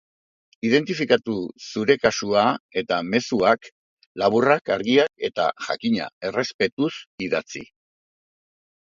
Identifikatu 0.67 1.33
zure 1.65 1.95
kasua 2.05 2.45
eta 2.81 2.97
mezuak 3.09 3.67
laburrak, 4.21 4.71
argiak 4.77 5.27
eta, 5.29 5.45
jakina, 5.67 6.07
errespetuz 6.31 6.89
idatzi. 7.27 7.63